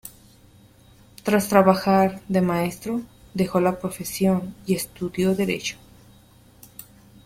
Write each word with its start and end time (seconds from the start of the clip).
Tras 1.21 1.47
trabajar 1.47 2.21
de 2.27 2.41
maestro 2.41 3.01
dejó 3.35 3.59
la 3.59 3.77
profesión 3.77 4.55
y 4.65 4.73
estudió 4.73 5.35
Derecho. 5.35 5.77